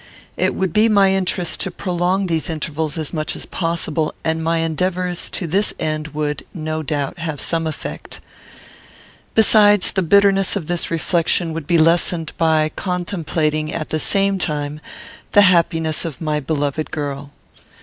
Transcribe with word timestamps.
It 0.35 0.55
would 0.55 0.73
be 0.73 0.89
my 0.89 1.11
interest 1.11 1.59
to 1.59 1.69
prolong 1.69 2.25
these 2.25 2.49
intervals 2.49 2.97
as 2.97 3.13
much 3.13 3.35
as 3.35 3.45
possible, 3.45 4.15
and 4.23 4.43
my 4.43 4.57
endeavours 4.57 5.29
to 5.29 5.45
this 5.45 5.75
end 5.79 6.07
would, 6.07 6.43
no 6.55 6.81
doubt, 6.81 7.19
have 7.19 7.39
some 7.39 7.67
effect. 7.67 8.19
Besides, 9.35 9.91
the 9.91 10.01
bitterness 10.01 10.55
of 10.55 10.65
this 10.65 10.89
reflection 10.89 11.53
would 11.53 11.67
be 11.67 11.77
lessened 11.77 12.33
by 12.39 12.69
contemplating, 12.75 13.71
at 13.71 13.89
the 13.91 13.99
same 13.99 14.39
time, 14.39 14.81
the 15.33 15.43
happiness 15.43 16.03
of 16.03 16.19
my 16.19 16.39
beloved 16.39 16.89
girl. 16.89 17.29